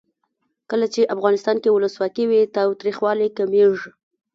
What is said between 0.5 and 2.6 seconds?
کله چې افغانستان کې ولسواکي وي